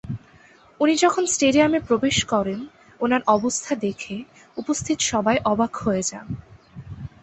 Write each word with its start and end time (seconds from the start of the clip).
উনি 0.79 0.93
যখন 0.95 1.23
স্টেডিয়ামে 1.25 1.79
প্রবেশ 1.79 2.17
করেন 2.25 2.59
ওনার 2.99 3.21
অবস্থা 3.27 3.71
দেখে 3.75 4.15
উপস্থিত 4.57 4.97
সবাই 5.01 5.37
অবাক 5.45 5.71
হয়ে 5.75 6.03
যান। 6.03 6.27